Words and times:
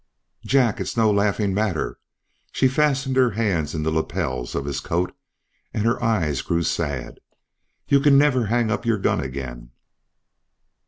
"Jack, 0.43 0.81
it's 0.81 0.97
no 0.97 1.11
laughing 1.11 1.53
matter." 1.53 1.99
She 2.53 2.67
fastened 2.67 3.15
her 3.17 3.29
hands 3.37 3.75
in 3.75 3.83
the 3.83 3.91
lapels 3.91 4.55
of 4.55 4.65
his 4.65 4.79
coat 4.79 5.15
and 5.75 5.85
her 5.85 6.03
eyes 6.03 6.41
grew 6.41 6.63
sad. 6.63 7.19
"You 7.87 7.99
can 7.99 8.17
never 8.17 8.47
hang 8.47 8.71
up 8.71 8.83
your 8.83 8.97
gun 8.97 9.19
again." 9.19 9.69